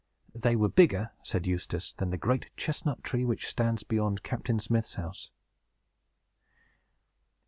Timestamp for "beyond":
3.83-4.23